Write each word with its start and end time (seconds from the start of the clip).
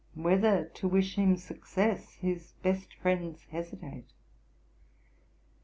Whether 0.15 0.65
to 0.65 0.87
wish 0.87 1.15
him 1.15 1.37
success, 1.37 2.13
his 2.15 2.53
best 2.63 2.91
friends 2.95 3.43
hesitate. 3.51 4.13